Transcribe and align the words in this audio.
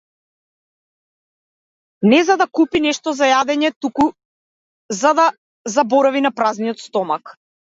Не 2.13 2.21
за 2.29 2.37
да 2.43 2.47
купи 2.59 2.81
нешто 2.87 3.13
за 3.19 3.29
јадење, 3.33 3.71
туку 3.85 4.09
за 5.03 5.15
да 5.21 5.29
заборави 5.77 6.25
на 6.29 6.33
празниот 6.41 6.87
стомак. 6.87 7.37